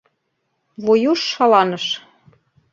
Вуйуш 0.83 1.21
шаланыш. 1.31 1.85